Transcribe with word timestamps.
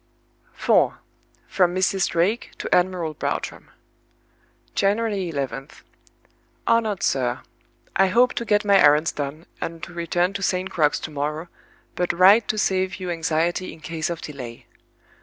IV. 0.57 0.93
From 1.45 1.75
Mrs. 1.75 2.09
Drake 2.09 2.53
to 2.57 2.73
Admiral 2.73 3.13
Bartram. 3.13 3.69
"January 4.73 5.29
11th. 5.31 5.83
"HONORED 6.65 7.03
SIR, 7.03 7.41
"I 7.95 8.07
hope 8.07 8.33
to 8.33 8.43
get 8.43 8.65
my 8.65 8.79
errands 8.83 9.11
done, 9.11 9.45
and 9.61 9.83
to 9.83 9.93
return 9.93 10.33
to 10.33 10.41
St. 10.41 10.71
Crux 10.71 10.99
to 11.01 11.11
morrow, 11.11 11.49
but 11.95 12.13
write 12.13 12.47
to 12.47 12.57
save 12.57 12.95
you 12.95 13.11
anxiety, 13.11 13.71
in 13.73 13.79
case 13.79 14.09
of 14.09 14.21
delay. 14.21 14.65